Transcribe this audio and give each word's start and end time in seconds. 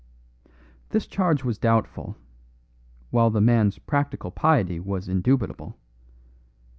This 0.89 1.05
charge 1.05 1.43
was 1.43 1.59
doubtful, 1.59 2.17
while 3.11 3.29
the 3.29 3.39
man's 3.39 3.77
practical 3.77 4.31
piety 4.31 4.79
was 4.79 5.07
indubitable. 5.07 5.77